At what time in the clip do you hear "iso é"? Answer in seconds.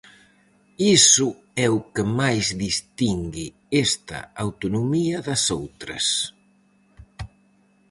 0.97-1.67